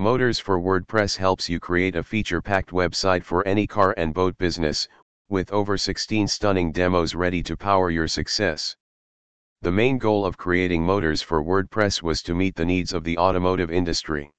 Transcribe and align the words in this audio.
Motors 0.00 0.38
for 0.38 0.60
WordPress 0.60 1.16
helps 1.16 1.48
you 1.48 1.58
create 1.58 1.96
a 1.96 2.04
feature-packed 2.04 2.70
website 2.70 3.24
for 3.24 3.44
any 3.48 3.66
car 3.66 3.94
and 3.96 4.14
boat 4.14 4.38
business, 4.38 4.86
with 5.28 5.52
over 5.52 5.76
16 5.76 6.28
stunning 6.28 6.70
demos 6.70 7.16
ready 7.16 7.42
to 7.42 7.56
power 7.56 7.90
your 7.90 8.06
success. 8.06 8.76
The 9.60 9.72
main 9.72 9.98
goal 9.98 10.24
of 10.24 10.36
creating 10.36 10.84
Motors 10.84 11.20
for 11.20 11.42
WordPress 11.42 12.00
was 12.00 12.22
to 12.22 12.34
meet 12.36 12.54
the 12.54 12.64
needs 12.64 12.92
of 12.92 13.02
the 13.02 13.18
automotive 13.18 13.72
industry. 13.72 14.30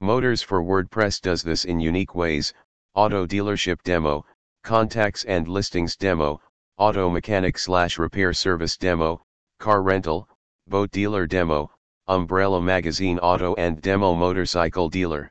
Motors 0.00 0.40
for 0.40 0.62
WordPress 0.62 1.20
does 1.20 1.42
this 1.42 1.66
in 1.66 1.78
unique 1.78 2.14
ways, 2.14 2.54
auto 2.94 3.26
dealership 3.26 3.82
demo, 3.82 4.24
contacts 4.64 5.24
and 5.24 5.46
listings 5.46 5.94
demo, 5.94 6.40
auto 6.78 7.10
mechanic 7.10 7.58
slash 7.58 7.98
repair 7.98 8.32
service 8.32 8.78
demo, 8.78 9.20
car 9.58 9.82
rental, 9.82 10.26
boat 10.66 10.90
dealer 10.90 11.26
demo, 11.26 11.70
umbrella 12.10 12.60
magazine 12.60 13.20
auto 13.20 13.54
and 13.54 13.80
demo 13.80 14.16
motorcycle 14.16 14.88
dealer. 14.88 15.30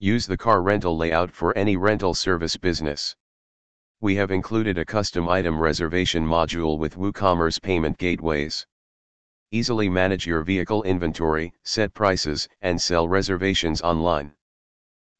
Use 0.00 0.26
the 0.26 0.36
car 0.36 0.60
rental 0.60 0.96
layout 0.96 1.30
for 1.30 1.56
any 1.56 1.76
rental 1.76 2.12
service 2.14 2.56
business. 2.56 3.14
We 4.00 4.16
have 4.16 4.32
included 4.32 4.76
a 4.76 4.84
custom 4.84 5.28
item 5.28 5.56
reservation 5.56 6.26
module 6.26 6.80
with 6.80 6.96
WooCommerce 6.96 7.62
payment 7.62 7.96
gateways. 7.96 8.66
Easily 9.52 9.88
manage 9.88 10.26
your 10.26 10.42
vehicle 10.42 10.82
inventory, 10.82 11.52
set 11.62 11.94
prices, 11.94 12.48
and 12.60 12.82
sell 12.82 13.06
reservations 13.06 13.80
online. 13.80 14.32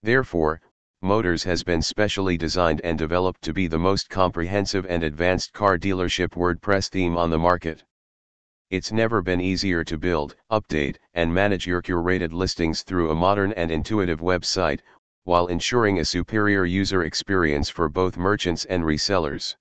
Therefore, 0.02 0.60
Motors 1.02 1.44
has 1.44 1.62
been 1.62 1.82
specially 1.82 2.36
designed 2.36 2.80
and 2.82 2.98
developed 2.98 3.42
to 3.42 3.52
be 3.52 3.68
the 3.68 3.78
most 3.78 4.10
comprehensive 4.10 4.86
and 4.88 5.04
advanced 5.04 5.52
car 5.52 5.78
dealership 5.78 6.30
WordPress 6.30 6.88
theme 6.88 7.16
on 7.16 7.30
the 7.30 7.38
market. 7.38 7.84
It's 8.74 8.90
never 8.90 9.22
been 9.22 9.40
easier 9.40 9.84
to 9.84 9.96
build, 9.96 10.34
update, 10.50 10.96
and 11.14 11.32
manage 11.32 11.64
your 11.64 11.80
curated 11.80 12.32
listings 12.32 12.82
through 12.82 13.08
a 13.08 13.14
modern 13.14 13.52
and 13.52 13.70
intuitive 13.70 14.18
website, 14.18 14.80
while 15.22 15.46
ensuring 15.46 16.00
a 16.00 16.04
superior 16.04 16.64
user 16.64 17.04
experience 17.04 17.68
for 17.68 17.88
both 17.88 18.16
merchants 18.16 18.64
and 18.64 18.82
resellers. 18.82 19.54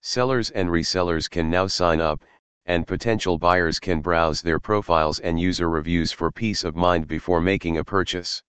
Sellers 0.00 0.50
and 0.50 0.68
resellers 0.68 1.30
can 1.30 1.48
now 1.48 1.68
sign 1.68 2.00
up, 2.00 2.24
and 2.66 2.88
potential 2.88 3.38
buyers 3.38 3.78
can 3.78 4.00
browse 4.00 4.42
their 4.42 4.58
profiles 4.58 5.20
and 5.20 5.38
user 5.38 5.70
reviews 5.70 6.10
for 6.10 6.32
peace 6.32 6.64
of 6.64 6.74
mind 6.74 7.06
before 7.06 7.40
making 7.40 7.78
a 7.78 7.84
purchase. 7.84 8.42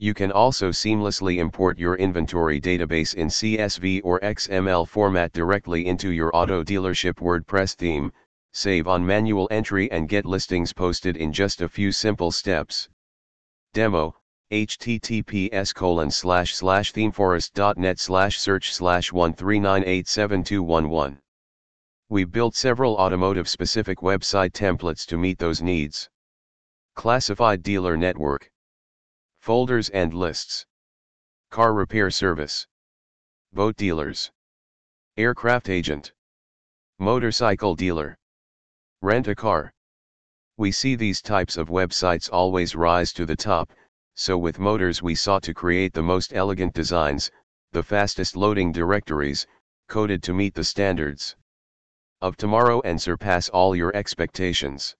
You 0.00 0.14
can 0.14 0.32
also 0.32 0.70
seamlessly 0.70 1.38
import 1.38 1.78
your 1.78 1.94
inventory 1.94 2.60
database 2.60 3.14
in 3.14 3.28
CSV 3.28 4.00
or 4.02 4.18
XML 4.18 4.88
format 4.88 5.32
directly 5.32 5.86
into 5.86 6.10
your 6.10 6.34
auto 6.34 6.64
dealership 6.64 7.14
WordPress 7.20 7.76
theme, 7.76 8.12
save 8.56 8.88
on 8.88 9.04
manual 9.04 9.46
entry 9.50 9.90
and 9.90 10.08
get 10.08 10.24
listings 10.24 10.72
posted 10.72 11.18
in 11.18 11.30
just 11.30 11.60
a 11.60 11.68
few 11.68 11.92
simple 11.92 12.32
steps. 12.32 12.88
Demo, 13.74 14.16
https 14.50 15.74
colon 15.74 16.10
slash 16.10 16.54
slash 16.54 16.90
themeforest.net 16.94 17.98
slash 17.98 18.40
search 18.40 18.72
slash 18.72 19.10
139872111. 19.10 21.18
We 22.08 22.24
built 22.24 22.54
several 22.54 22.96
automotive 22.96 23.46
specific 23.46 23.98
website 23.98 24.52
templates 24.52 25.04
to 25.08 25.18
meet 25.18 25.38
those 25.38 25.60
needs. 25.60 26.08
Classified 26.94 27.62
Dealer 27.62 27.98
Network 27.98 28.50
Folders 29.38 29.90
and 29.90 30.14
lists. 30.14 30.64
Car 31.50 31.74
repair 31.74 32.10
service. 32.10 32.66
Boat 33.52 33.76
dealers. 33.76 34.32
Aircraft 35.18 35.68
agent. 35.68 36.14
Motorcycle 36.98 37.74
dealer. 37.74 38.16
Rent 39.06 39.28
a 39.28 39.36
car. 39.36 39.72
We 40.56 40.72
see 40.72 40.96
these 40.96 41.22
types 41.22 41.56
of 41.56 41.68
websites 41.68 42.28
always 42.32 42.74
rise 42.74 43.12
to 43.12 43.24
the 43.24 43.36
top, 43.36 43.72
so 44.16 44.36
with 44.36 44.58
Motors 44.58 45.00
we 45.00 45.14
sought 45.14 45.44
to 45.44 45.54
create 45.54 45.92
the 45.92 46.02
most 46.02 46.34
elegant 46.34 46.74
designs, 46.74 47.30
the 47.70 47.84
fastest 47.84 48.34
loading 48.34 48.72
directories, 48.72 49.46
coded 49.86 50.24
to 50.24 50.32
meet 50.32 50.54
the 50.54 50.64
standards 50.64 51.36
of 52.20 52.36
tomorrow 52.36 52.80
and 52.80 53.00
surpass 53.00 53.48
all 53.48 53.76
your 53.76 53.94
expectations. 53.94 54.96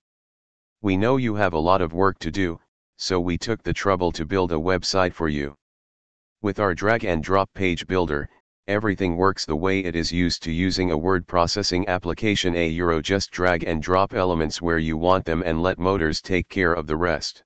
We 0.83 0.97
know 0.97 1.17
you 1.17 1.35
have 1.35 1.55
a 1.55 1.59
lot 1.59 1.81
of 1.83 1.93
work 1.93 2.21
to 2.21 2.31
do, 2.31 2.61
so 2.97 3.19
we 3.19 3.37
took 3.37 3.65
the 3.65 3.75
trouble 3.75 4.13
to 4.13 4.25
build 4.25 4.53
a 4.53 4.55
website 4.55 5.15
for 5.15 5.29
you. 5.29 5.57
With 6.43 6.61
our 6.61 6.77
drag 6.77 7.05
and 7.05 7.25
drop 7.25 7.53
page 7.55 7.89
builder, 7.89 8.29
everything 8.69 9.17
works 9.17 9.45
the 9.45 9.55
way 9.55 9.79
it 9.81 9.95
is 9.95 10.11
used 10.11 10.43
to 10.43 10.51
using 10.51 10.91
a 10.91 10.99
word 10.99 11.27
processing 11.27 11.87
application 11.89 12.57
a 12.57 12.69
euro 12.69 13.01
just 13.01 13.31
drag 13.31 13.63
and 13.63 13.81
drop 13.81 14.13
elements 14.13 14.61
where 14.61 14.79
you 14.79 14.97
want 14.97 15.25
them 15.25 15.43
and 15.47 15.63
let 15.63 15.79
motors 15.79 16.21
take 16.21 16.49
care 16.49 16.73
of 16.73 16.87
the 16.87 16.97
rest. 16.97 17.45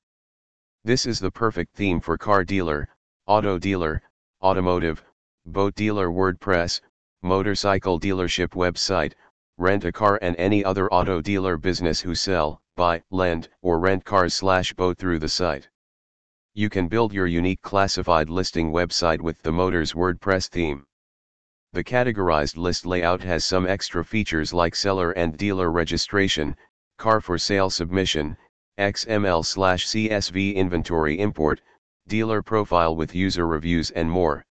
This 0.83 1.05
is 1.05 1.21
the 1.21 1.31
perfect 1.31 1.75
theme 1.77 2.01
for 2.01 2.17
car 2.17 2.43
dealer, 2.43 2.89
auto 3.27 3.59
dealer, 3.59 4.03
automotive, 4.43 5.05
boat 5.45 5.75
dealer 5.75 6.09
WordPress, 6.09 6.81
motorcycle 7.23 8.01
dealership 8.01 8.51
website, 8.51 9.13
rent 9.59 9.85
a 9.85 9.93
car 9.93 10.19
and 10.23 10.35
any 10.37 10.65
other 10.65 10.91
auto 10.91 11.21
dealer 11.21 11.59
business 11.59 12.01
who 12.01 12.15
sell, 12.15 12.63
buy, 12.77 13.03
lend, 13.11 13.51
or 13.61 13.79
rent 13.79 14.03
cars 14.07 14.33
slash 14.33 14.73
boat 14.73 14.97
through 14.97 15.19
the 15.19 15.29
site. 15.29 15.69
You 16.55 16.71
can 16.71 16.89
build 16.89 17.13
your 17.13 17.27
unique 17.27 17.61
classified 17.61 18.31
listing 18.31 18.73
website 18.73 19.21
with 19.21 19.43
the 19.43 19.53
Motors 19.53 19.93
WordPress 19.93 20.49
theme. 20.49 20.87
The 21.73 21.85
categorized 21.85 22.57
list 22.57 22.85
layout 22.85 23.23
has 23.23 23.45
some 23.45 23.65
extra 23.65 24.05
features 24.05 24.53
like 24.53 24.75
seller 24.75 25.13
and 25.13 25.37
dealer 25.37 25.71
registration, 25.71 26.57
car 26.99 27.21
for 27.21 27.39
sale 27.39 27.71
submission, 27.71 28.37
XML 28.77 29.47
slash 29.47 29.87
CSV 29.87 30.57
inventory 30.57 31.21
import, 31.21 31.61
dealer 32.09 32.43
profile 32.43 32.97
with 32.97 33.15
user 33.15 33.47
reviews 33.47 33.93
and 33.93 34.11
more. 34.11 34.45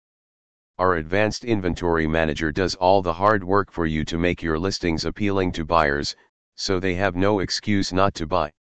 Our 0.78 0.96
advanced 0.96 1.44
inventory 1.44 2.08
manager 2.08 2.54
does 2.54 2.76
all 2.76 3.02
the 3.02 3.12
hard 3.12 3.44
work 3.44 3.70
for 3.70 3.86
you 3.86 4.06
to 4.06 4.18
make 4.18 4.42
your 4.42 4.58
listings 4.58 5.04
appealing 5.04 5.52
to 5.54 5.66
buyers, 5.66 6.16
so 6.56 6.80
they 6.80 6.96
have 6.96 7.18
no 7.18 7.40
excuse 7.40 7.92
not 7.92 8.14
to 8.14 8.28
buy. 8.28 8.54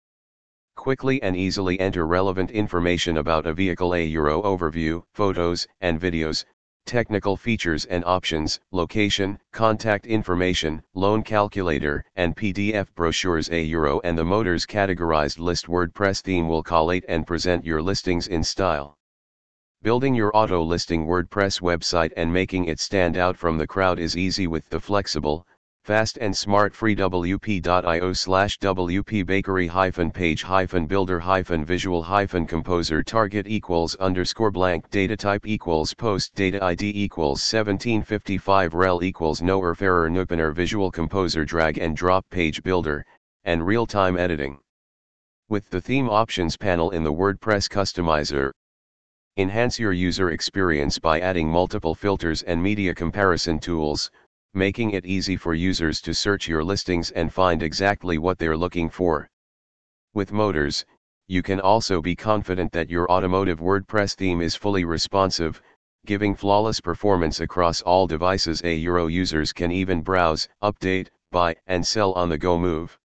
Quickly 0.77 1.23
and 1.23 1.37
easily 1.37 1.79
enter 1.79 2.07
relevant 2.07 2.51
information 2.51 3.19
about 3.19 3.45
a 3.45 3.53
vehicle 3.53 3.95
a 3.95 4.03
Euro 4.07 4.41
overview, 4.41 5.03
photos 5.13 5.67
and 5.83 6.01
videos, 6.01 6.47
technical 6.87 7.37
features 7.37 7.85
and 7.85 8.05
options, 8.05 8.61
location, 8.71 9.39
contact 9.53 10.07
information, 10.07 10.83
loan 10.95 11.23
calculator, 11.23 12.05
and 12.15 12.37
PDF 12.37 12.87
brochures 12.95 13.51
a 13.51 13.63
Euro 13.65 14.01
and 14.05 14.17
the 14.17 14.25
Motors 14.25 14.65
categorized 14.65 15.39
list 15.39 15.67
WordPress 15.67 16.23
theme 16.23 16.49
will 16.49 16.63
collate 16.63 17.05
and 17.09 17.27
present 17.27 17.65
your 17.65 17.83
listings 17.83 18.29
in 18.29 18.43
style. 18.43 18.97
Building 19.83 20.15
your 20.15 20.35
auto 20.35 20.63
listing 20.63 21.07
WordPress 21.07 21.61
website 21.61 22.13
and 22.17 22.33
making 22.33 22.65
it 22.65 22.81
stand 22.81 23.17
out 23.17 23.37
from 23.37 23.59
the 23.59 23.67
crowd 23.67 23.99
is 23.99 24.17
easy 24.17 24.47
with 24.47 24.69
the 24.71 24.81
flexible, 24.81 25.47
Fast 25.87 26.19
and 26.21 26.37
smart 26.37 26.75
free 26.75 26.97
wp.io 26.97 28.13
slash 28.13 28.59
wp 28.59 29.25
bakery 29.25 29.69
hyphen 29.69 30.11
page 30.11 30.43
hyphen 30.43 30.85
builder 30.85 31.21
hyphen 31.21 31.65
visual 31.65 32.03
hyphen 32.03 32.45
composer 32.45 33.05
target 33.05 33.47
equals 33.47 33.95
underscore 34.01 34.51
blank 34.51 34.91
data 34.91 35.17
type 35.17 35.47
equals 35.47 35.95
post 35.95 36.35
data 36.35 36.61
id 36.65 36.83
equals 36.83 37.39
1755 37.39 38.75
rel 38.75 39.05
equals 39.05 39.41
noreferrer 39.41 40.11
noopener 40.11 40.53
visual 40.53 40.91
composer 40.91 41.45
drag 41.45 41.79
and 41.79 41.97
drop 41.97 42.29
page 42.31 42.65
builder, 42.65 43.07
and 43.45 43.65
real-time 43.65 44.17
editing. 44.17 44.59
With 45.49 45.71
the 45.71 45.81
theme 45.81 46.11
options 46.11 46.57
panel 46.57 46.91
in 46.91 47.05
the 47.05 47.13
WordPress 47.13 47.69
customizer, 47.71 48.51
enhance 49.37 49.79
your 49.79 49.93
user 49.93 50.31
experience 50.33 50.99
by 50.99 51.21
adding 51.21 51.49
multiple 51.49 51.95
filters 51.95 52.43
and 52.43 52.61
media 52.61 52.93
comparison 52.93 53.61
tools, 53.61 54.11
making 54.57 54.93
it 54.93 55.05
easy 55.05 55.37
for 55.37 55.53
users 55.53 56.01
to 56.01 56.15
search 56.15 56.49
your 56.49 56.65
listings 56.65 57.11
and 57.11 57.31
find 57.31 57.63
exactly 57.63 58.17
what 58.17 58.39
they're 58.39 58.57
looking 58.57 58.89
for. 58.89 59.29
With 60.15 60.33
Motors, 60.33 60.87
you 61.29 61.43
can 61.43 61.61
also 61.61 62.01
be 62.01 62.17
confident 62.17 62.73
that 62.73 62.89
your 62.89 63.11
automotive 63.13 63.61
WordPress 63.61 64.15
theme 64.15 64.41
is 64.41 64.57
fully 64.57 64.85
responsive, 64.85 65.61
giving 66.07 66.35
flawless 66.35 66.81
performance 66.81 67.41
across 67.41 67.83
all 67.83 68.07
devices 68.07 68.63
a 68.65 68.75
Euro 68.77 69.09
users 69.09 69.53
can 69.53 69.71
even 69.71 70.01
browse, 70.01 70.49
update, 70.63 71.09
buy, 71.31 71.55
and 71.67 71.87
sell 71.87 72.15
on 72.15 72.31
the 72.31 72.39
go 72.39 72.59
move. 72.59 72.99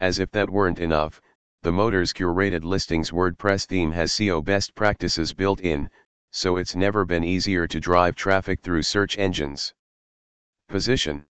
As 0.00 0.18
if 0.18 0.30
that 0.30 0.48
weren't 0.48 0.78
enough, 0.78 1.20
the 1.62 1.72
Motors 1.72 2.14
curated 2.14 2.64
listings 2.64 3.10
WordPress 3.10 3.66
theme 3.66 3.92
has 3.92 4.10
SEO 4.12 4.42
best 4.42 4.74
practices 4.74 5.34
built 5.34 5.60
in, 5.60 5.90
so 6.30 6.56
it's 6.56 6.74
never 6.74 7.04
been 7.04 7.24
easier 7.24 7.66
to 7.66 7.78
drive 7.78 8.16
traffic 8.16 8.62
through 8.62 8.84
search 8.84 9.18
engines. 9.18 9.74
Position 10.68 11.24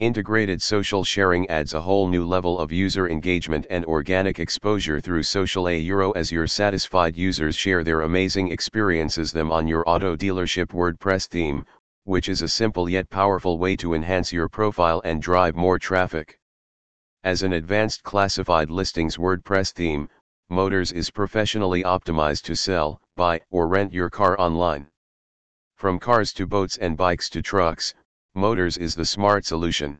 Integrated 0.00 0.62
social 0.62 1.04
sharing 1.04 1.48
adds 1.48 1.74
a 1.74 1.80
whole 1.80 2.08
new 2.08 2.26
level 2.26 2.58
of 2.58 2.70
user 2.70 3.08
engagement 3.08 3.66
and 3.70 3.84
organic 3.84 4.38
exposure 4.38 5.00
through 5.00 5.22
social 5.22 5.68
a 5.68 5.78
euro 5.78 6.12
as 6.12 6.30
your 6.30 6.46
satisfied 6.46 7.16
users 7.16 7.56
share 7.56 7.82
their 7.82 8.02
amazing 8.02 8.52
experiences 8.52 9.32
them 9.32 9.50
on 9.50 9.66
your 9.66 9.88
auto 9.88 10.16
dealership 10.16 10.68
WordPress 10.68 11.26
theme, 11.26 11.66
which 12.04 12.28
is 12.28 12.42
a 12.42 12.48
simple 12.48 12.88
yet 12.88 13.10
powerful 13.10 13.58
way 13.58 13.76
to 13.76 13.94
enhance 13.94 14.32
your 14.32 14.48
profile 14.48 15.00
and 15.04 15.20
drive 15.20 15.56
more 15.56 15.78
traffic. 15.78 16.38
As 17.24 17.42
an 17.42 17.52
advanced 17.52 18.02
classified 18.02 18.70
listings 18.70 19.16
WordPress 19.16 19.72
theme, 19.72 20.08
Motors 20.50 20.92
is 20.92 21.10
professionally 21.10 21.82
optimized 21.82 22.44
to 22.44 22.56
sell, 22.56 23.02
buy, 23.16 23.38
or 23.50 23.68
rent 23.68 23.92
your 23.92 24.08
car 24.08 24.40
online. 24.40 24.86
From 25.76 25.98
cars 25.98 26.32
to 26.32 26.46
boats 26.46 26.78
and 26.78 26.96
bikes 26.96 27.28
to 27.30 27.42
trucks, 27.42 27.92
Motors 28.38 28.78
is 28.78 28.94
the 28.94 29.04
smart 29.04 29.44
solution. 29.44 29.98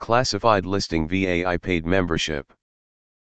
Classified 0.00 0.66
listing 0.66 1.08
VAI 1.08 1.56
paid 1.56 1.86
membership. 1.86 2.52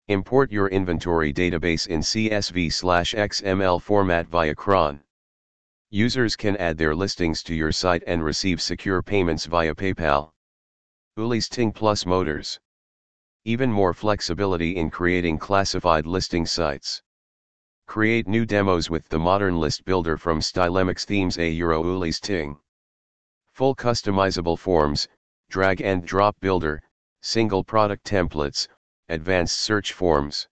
Import 0.07 0.53
your 0.53 0.69
inventory 0.69 1.33
database 1.33 1.89
in 1.89 1.99
CSV/XML 1.99 3.83
format 3.83 4.29
via 4.29 4.55
Cron. 4.55 5.01
Users 5.91 6.37
can 6.37 6.57
add 6.59 6.79
their 6.79 6.95
listings 6.95 7.43
to 7.43 7.57
your 7.57 7.73
site 7.73 8.05
and 8.07 8.23
receive 8.23 8.63
secure 8.63 9.03
payments 9.03 9.47
via 9.47 9.75
PayPal. 9.75 10.31
Ulisting 11.19 11.75
Plus 11.75 12.07
Motors. 12.07 12.61
Even 13.45 13.73
more 13.73 13.93
flexibility 13.93 14.77
in 14.77 14.91
creating 14.91 15.39
classified 15.39 16.07
listing 16.07 16.47
sites. 16.47 17.03
Create 17.89 18.29
new 18.29 18.47
demos 18.47 18.89
with 18.89 19.09
the 19.09 19.19
modern 19.19 19.59
list 19.59 19.85
builder 19.85 20.17
from 20.17 20.39
Stylemix 20.39 21.05
Themes 21.05 21.37
A 21.39 21.51
Euro 21.51 21.83
Ulisting. 21.83 22.57
Full 23.55 23.77
customizable 23.77 24.59
forms, 24.59 25.07
drag 25.49 25.81
and 25.81 26.05
drop 26.05 26.35
builder, 26.41 26.83
single 27.23 27.63
product 27.63 28.05
templates, 28.05 28.67
advanced 29.09 29.61
search 29.61 29.93
forms. 29.93 30.49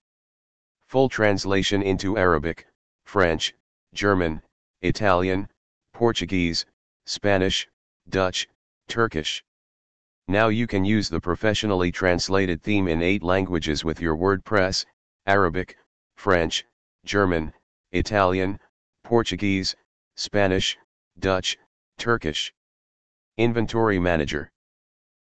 Full 0.87 1.09
translation 1.09 1.83
into 1.83 2.17
Arabic, 2.17 2.65
French, 3.05 3.55
German, 3.93 4.41
Italian, 4.83 5.49
Portuguese, 5.93 6.65
Spanish, 7.05 7.67
Dutch, 8.09 8.47
Turkish. 8.87 9.43
Now 10.29 10.47
you 10.47 10.69
can 10.69 10.85
use 10.85 11.09
the 11.09 11.21
professionally 11.21 11.91
translated 11.91 12.63
theme 12.63 12.87
in 12.87 13.03
8 13.03 13.25
languages 13.25 13.85
with 13.85 14.01
your 14.01 14.17
WordPress, 14.17 14.87
Arabic, 15.27 15.77
French, 16.15 16.65
German, 17.05 17.53
Italian, 17.91 18.61
Portuguese, 19.03 19.75
Spanish, 20.15 20.79
Dutch, 21.19 21.59
Turkish. 21.99 22.55
Inventory 23.43 23.99
Manager. 23.99 24.53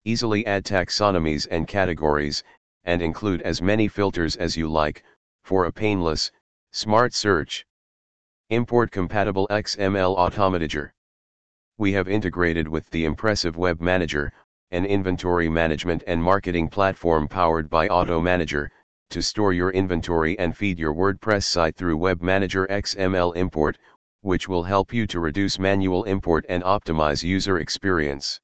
Easily 0.05 0.45
add 0.45 0.67
taxonomies 0.67 1.49
and 1.51 1.67
categories, 1.67 2.45
and 2.85 3.01
include 3.01 3.41
as 3.41 3.63
many 3.63 3.89
filters 3.89 4.37
as 4.37 4.55
you 4.55 4.69
like, 4.69 5.03
for 5.45 5.65
a 5.65 5.73
painless, 5.73 6.31
smart 6.73 7.15
search. 7.15 7.65
Import 8.51 8.91
compatible 8.91 9.49
XML 9.49 10.15
Automanager. 10.19 10.91
We 11.79 11.95
have 11.95 12.07
integrated 12.07 12.69
with 12.69 12.91
the 12.91 13.07
impressive 13.07 13.57
Web 13.57 13.81
Manager, 13.81 14.31
an 14.73 14.85
inventory 14.85 15.49
management 15.49 16.05
and 16.07 16.23
marketing 16.23 16.69
platform 16.69 17.27
powered 17.27 17.71
by 17.71 17.89
Automanager, 17.89 18.69
to 19.09 19.23
store 19.23 19.55
your 19.55 19.71
inventory 19.71 20.39
and 20.39 20.55
feed 20.55 20.79
your 20.79 20.93
WordPress 20.93 21.45
site 21.45 21.77
through 21.77 21.97
Web 21.97 22.21
Manager 22.21 22.67
XML 22.67 23.35
import, 23.37 23.79
which 24.23 24.49
will 24.49 24.63
help 24.63 24.93
you 24.93 25.07
to 25.07 25.21
reduce 25.21 25.59
manual 25.59 26.05
import 26.05 26.47
and 26.49 26.63
optimize 26.63 27.23
user 27.23 27.59
experience. 27.59 28.41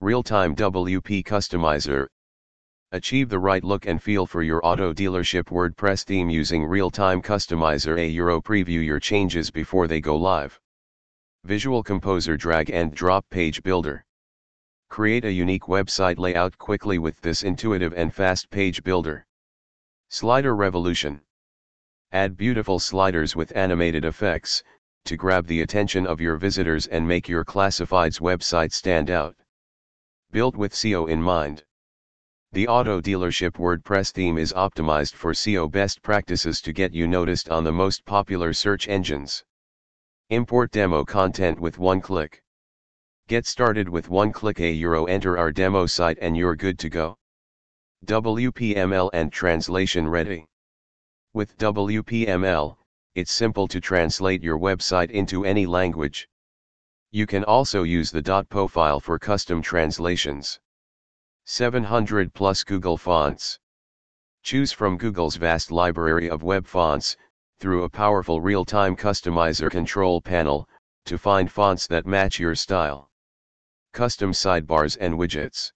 Real-time 0.00 0.54
WP 0.54 1.24
Customizer 1.24 2.06
Achieve 2.92 3.28
the 3.28 3.38
right 3.38 3.62
look 3.64 3.86
and 3.86 4.02
feel 4.02 4.26
for 4.26 4.42
your 4.42 4.64
auto 4.64 4.92
dealership 4.92 5.44
WordPress 5.46 6.04
theme 6.04 6.30
using 6.30 6.64
Real-Time 6.64 7.20
Customizer 7.20 7.98
A 7.98 8.06
Euro 8.08 8.40
preview 8.40 8.84
your 8.84 8.98
changes 9.00 9.50
before 9.50 9.86
they 9.86 10.00
go 10.00 10.16
live. 10.16 10.58
Visual 11.44 11.82
Composer 11.82 12.36
Drag 12.36 12.70
and 12.70 12.94
Drop 12.94 13.28
Page 13.30 13.62
Builder 13.62 14.04
Create 14.88 15.24
a 15.24 15.32
unique 15.32 15.64
website 15.64 16.18
layout 16.18 16.56
quickly 16.56 16.98
with 16.98 17.20
this 17.20 17.42
intuitive 17.42 17.92
and 17.92 18.12
fast 18.12 18.48
page 18.50 18.82
builder. 18.82 19.26
Slider 20.08 20.56
Revolution. 20.56 21.20
Add 22.12 22.38
beautiful 22.38 22.78
sliders 22.78 23.36
with 23.36 23.54
animated 23.54 24.06
effects, 24.06 24.62
to 25.04 25.16
grab 25.16 25.46
the 25.46 25.62
attention 25.62 26.06
of 26.06 26.20
your 26.20 26.36
visitors 26.36 26.86
and 26.86 27.06
make 27.06 27.28
your 27.28 27.44
classifieds 27.44 28.20
website 28.20 28.72
stand 28.72 29.10
out. 29.10 29.36
Built 30.30 30.56
with 30.56 30.72
SEO 30.72 31.08
in 31.08 31.22
mind. 31.22 31.64
The 32.52 32.66
auto 32.66 33.00
dealership 33.02 33.56
WordPress 33.58 34.12
theme 34.12 34.38
is 34.38 34.54
optimized 34.54 35.12
for 35.12 35.34
SEO 35.34 35.70
best 35.70 36.00
practices 36.00 36.62
to 36.62 36.72
get 36.72 36.94
you 36.94 37.06
noticed 37.06 37.50
on 37.50 37.62
the 37.62 37.72
most 37.72 38.06
popular 38.06 38.54
search 38.54 38.88
engines. 38.88 39.44
Import 40.30 40.70
demo 40.70 41.04
content 41.04 41.60
with 41.60 41.78
one 41.78 42.00
click. 42.00 42.42
Get 43.28 43.44
started 43.44 43.86
with 43.86 44.08
one 44.08 44.32
click 44.32 44.60
a 44.60 44.70
euro 44.70 45.04
enter 45.04 45.36
our 45.36 45.52
demo 45.52 45.84
site 45.84 46.16
and 46.22 46.34
you're 46.34 46.56
good 46.56 46.78
to 46.78 46.88
go. 46.88 47.18
WPML 48.06 49.10
and 49.12 49.30
translation 49.30 50.08
ready. 50.08 50.46
With 51.34 51.58
WPML, 51.58 52.77
it's 53.18 53.32
simple 53.32 53.66
to 53.66 53.80
translate 53.80 54.44
your 54.44 54.60
website 54.60 55.10
into 55.10 55.44
any 55.44 55.66
language. 55.66 56.28
You 57.10 57.26
can 57.26 57.42
also 57.42 57.82
use 57.82 58.12
the 58.12 58.22
.po 58.48 58.68
file 58.68 59.00
for 59.00 59.18
custom 59.18 59.60
translations. 59.60 60.60
700 61.44 62.32
plus 62.32 62.62
Google 62.62 62.96
fonts. 62.96 63.58
Choose 64.44 64.70
from 64.70 64.96
Google's 64.96 65.34
vast 65.34 65.72
library 65.72 66.30
of 66.30 66.44
web 66.44 66.64
fonts, 66.64 67.16
through 67.58 67.82
a 67.82 67.90
powerful 67.90 68.40
real-time 68.40 68.94
customizer 68.94 69.68
control 69.68 70.20
panel, 70.20 70.68
to 71.04 71.18
find 71.18 71.50
fonts 71.50 71.88
that 71.88 72.06
match 72.06 72.38
your 72.38 72.54
style. 72.54 73.10
Custom 73.92 74.30
sidebars 74.30 74.96
and 75.00 75.18
widgets. 75.18 75.72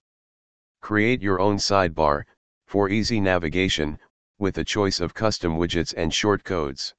Create 0.80 1.20
your 1.20 1.40
own 1.40 1.56
sidebar, 1.56 2.22
for 2.66 2.88
easy 2.88 3.20
navigation, 3.20 3.98
with 4.38 4.58
a 4.58 4.64
choice 4.64 5.00
of 5.00 5.12
custom 5.12 5.58
widgets 5.58 5.92
and 5.96 6.12
shortcodes. 6.12 6.94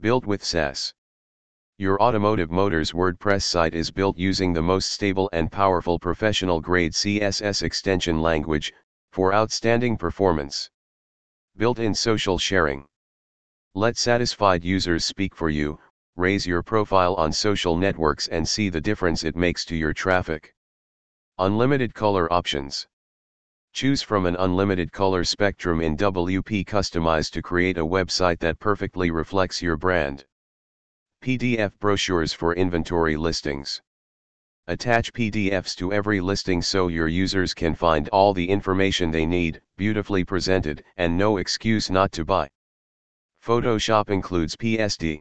Built 0.00 0.24
with 0.24 0.42
Sass. 0.42 0.94
Your 1.76 2.00
automotive 2.00 2.50
motors 2.50 2.92
WordPress 2.92 3.42
site 3.42 3.74
is 3.74 3.90
built 3.90 4.16
using 4.16 4.54
the 4.54 4.62
most 4.62 4.92
stable 4.92 5.28
and 5.34 5.52
powerful 5.52 5.98
professional 5.98 6.58
grade 6.58 6.92
CSS 6.92 7.62
extension 7.62 8.22
language, 8.22 8.72
for 9.12 9.34
outstanding 9.34 9.98
performance. 9.98 10.70
Built-in 11.58 11.94
social 11.94 12.38
sharing. 12.38 12.86
Let 13.74 13.98
satisfied 13.98 14.64
users 14.64 15.04
speak 15.04 15.34
for 15.34 15.50
you, 15.50 15.78
raise 16.16 16.46
your 16.46 16.62
profile 16.62 17.14
on 17.16 17.30
social 17.30 17.76
networks 17.76 18.26
and 18.28 18.48
see 18.48 18.70
the 18.70 18.80
difference 18.80 19.22
it 19.22 19.36
makes 19.36 19.66
to 19.66 19.76
your 19.76 19.92
traffic. 19.92 20.54
Unlimited 21.38 21.92
color 21.92 22.32
options. 22.32 22.88
Choose 23.72 24.02
from 24.02 24.26
an 24.26 24.36
unlimited 24.36 24.92
color 24.92 25.22
spectrum 25.24 25.80
in 25.80 25.96
WP 25.96 26.66
Customize 26.66 27.30
to 27.30 27.40
create 27.40 27.78
a 27.78 27.86
website 27.86 28.38
that 28.40 28.58
perfectly 28.58 29.10
reflects 29.10 29.62
your 29.62 29.76
brand. 29.76 30.24
PDF 31.22 31.78
brochures 31.78 32.32
for 32.32 32.54
inventory 32.54 33.16
listings. 33.16 33.80
Attach 34.66 35.12
PDFs 35.12 35.76
to 35.76 35.92
every 35.92 36.20
listing 36.20 36.62
so 36.62 36.88
your 36.88 37.08
users 37.08 37.54
can 37.54 37.74
find 37.74 38.08
all 38.10 38.34
the 38.34 38.48
information 38.48 39.10
they 39.10 39.26
need, 39.26 39.60
beautifully 39.76 40.24
presented, 40.24 40.84
and 40.96 41.16
no 41.16 41.38
excuse 41.38 41.90
not 41.90 42.12
to 42.12 42.24
buy. 42.24 42.48
Photoshop 43.42 44.10
includes 44.10 44.56
PSD. 44.56 45.20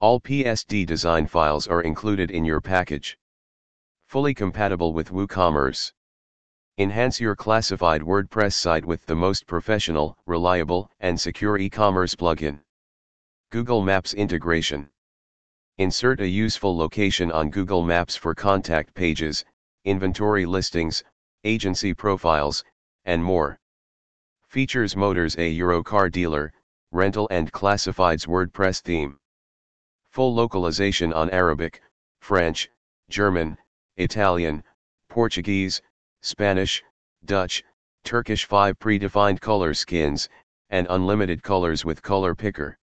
All 0.00 0.20
PSD 0.20 0.84
design 0.84 1.26
files 1.26 1.66
are 1.66 1.82
included 1.82 2.30
in 2.30 2.44
your 2.44 2.60
package. 2.60 3.16
Fully 4.06 4.34
compatible 4.34 4.92
with 4.92 5.10
WooCommerce. 5.10 5.92
Enhance 6.78 7.20
your 7.20 7.36
classified 7.36 8.00
WordPress 8.00 8.54
site 8.54 8.86
with 8.86 9.04
the 9.04 9.14
most 9.14 9.46
professional, 9.46 10.16
reliable, 10.24 10.90
and 11.00 11.20
secure 11.20 11.58
e-commerce 11.58 12.14
plugin. 12.14 12.60
Google 13.50 13.82
Maps 13.82 14.14
integration. 14.14 14.88
Insert 15.76 16.22
a 16.22 16.26
useful 16.26 16.74
location 16.74 17.30
on 17.30 17.50
Google 17.50 17.82
Maps 17.82 18.16
for 18.16 18.34
contact 18.34 18.94
pages, 18.94 19.44
inventory 19.84 20.46
listings, 20.46 21.04
agency 21.44 21.92
profiles, 21.92 22.64
and 23.04 23.22
more. 23.22 23.58
Features 24.48 24.96
Motors 24.96 25.36
a 25.36 25.50
Euro 25.50 25.82
car 25.82 26.08
dealer, 26.08 26.54
rental 26.90 27.28
and 27.30 27.52
classifieds 27.52 28.26
WordPress 28.26 28.80
theme. 28.80 29.18
Full 30.08 30.34
localization 30.34 31.12
on 31.12 31.28
Arabic, 31.28 31.82
French, 32.20 32.70
German, 33.10 33.58
Italian, 33.98 34.64
Portuguese, 35.10 35.82
Spanish, 36.24 36.82
Dutch, 37.24 37.64
Turkish 38.04 38.44
5 38.44 38.78
predefined 38.78 39.40
color 39.40 39.74
skins, 39.74 40.28
and 40.70 40.86
unlimited 40.88 41.42
colors 41.42 41.84
with 41.84 42.00
color 42.00 42.34
picker. 42.34 42.78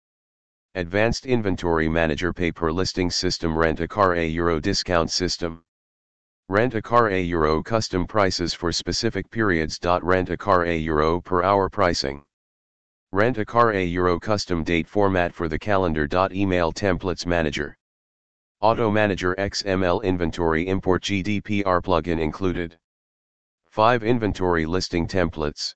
Advanced 0.75 1.25
Inventory 1.25 1.89
Manager 1.89 2.31
Pay 2.31 2.51
per 2.51 2.71
listing 2.71 3.11
system 3.11 3.57
Rent 3.57 3.81
a 3.81 3.87
car 3.87 4.15
a 4.15 4.25
euro 4.25 4.59
discount 4.59 5.11
system. 5.11 5.63
Rent 6.47 6.75
a 6.75 6.81
car 6.81 7.09
a 7.09 7.21
euro 7.21 7.61
custom 7.61 8.07
prices 8.07 8.53
for 8.53 8.71
specific 8.71 9.29
periods. 9.29 9.79
Rent 10.01 10.29
a 10.29 10.37
car 10.37 10.65
a 10.65 10.77
euro 10.77 11.19
per 11.19 11.43
hour 11.43 11.69
pricing. 11.69 12.23
Rent 13.11 13.37
a 13.37 13.45
car 13.45 13.71
a 13.71 13.85
Euro 13.85 14.19
custom 14.19 14.63
date 14.63 14.87
format 14.87 15.33
for 15.33 15.47
the 15.47 15.57
calendar. 15.59 16.07
Email 16.31 16.73
templates 16.73 17.25
manager. 17.25 17.77
Auto 18.59 18.91
Manager 18.91 19.35
XML 19.37 20.03
inventory 20.03 20.67
import 20.67 21.03
GDPR 21.03 21.81
plugin 21.81 22.19
included. 22.19 22.77
5 23.75 24.03
inventory 24.03 24.65
listing 24.65 25.05
templates. 25.05 25.75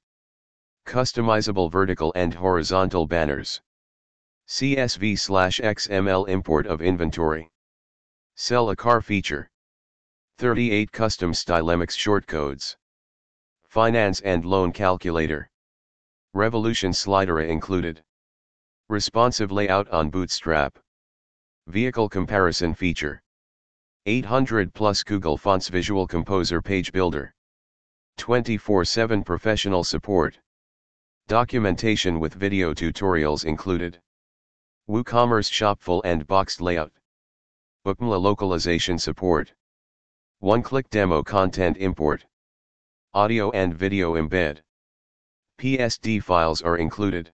Customizable 0.85 1.69
vertical 1.69 2.13
and 2.15 2.33
horizontal 2.33 3.05
banners. 3.05 3.59
CSV 4.47 5.19
slash 5.19 5.59
XML 5.59 6.29
import 6.29 6.65
of 6.65 6.81
inventory. 6.81 7.49
Sell 8.35 8.69
a 8.69 8.75
car 8.77 9.01
feature. 9.01 9.51
38 10.37 10.89
custom 10.93 11.33
Stylemix 11.33 11.91
shortcodes. 11.91 12.77
Finance 13.67 14.21
and 14.21 14.45
loan 14.45 14.71
calculator. 14.71 15.49
Revolution 16.33 16.93
slider 16.93 17.41
included. 17.41 18.01
Responsive 18.87 19.51
layout 19.51 19.89
on 19.89 20.09
Bootstrap. 20.09 20.79
Vehicle 21.67 22.07
comparison 22.07 22.73
feature. 22.73 23.21
800 24.05 24.73
plus 24.73 25.03
Google 25.03 25.37
Fonts 25.37 25.67
Visual 25.67 26.07
Composer 26.07 26.61
Page 26.61 26.93
Builder. 26.93 27.35
24-7 28.19 29.25
professional 29.25 29.83
support. 29.83 30.37
Documentation 31.29 32.19
with 32.19 32.33
video 32.33 32.73
tutorials 32.73 33.45
included. 33.45 33.97
WooCommerce 34.89 35.49
shop 35.49 35.79
full 35.81 36.01
and 36.03 36.27
boxed 36.27 36.59
layout. 36.59 36.91
Bookmla 37.85 38.21
localization 38.21 38.99
support. 38.99 39.53
One-click 40.39 40.89
demo 40.89 41.23
content 41.23 41.77
import. 41.77 42.25
Audio 43.13 43.51
and 43.51 43.73
video 43.73 44.15
embed. 44.15 44.59
PSD 45.57 46.21
files 46.21 46.61
are 46.61 46.77
included. 46.77 47.31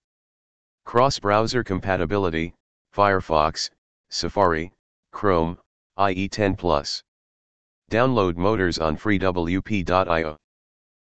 Cross-browser 0.85 1.63
compatibility, 1.63 2.53
Firefox, 2.95 3.71
Safari, 4.09 4.71
Chrome, 5.11 5.57
IE10+. 5.97 7.03
Download 7.89 8.37
motors 8.37 8.77
on 8.77 8.97
freewp.io. 8.97 10.37